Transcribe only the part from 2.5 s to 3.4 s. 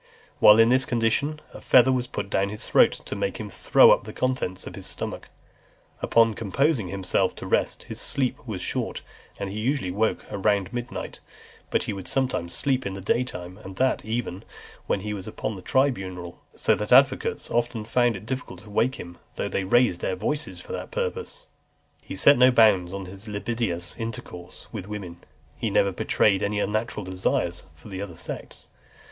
throat, to make